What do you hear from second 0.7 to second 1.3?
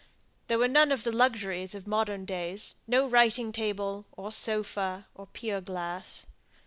of the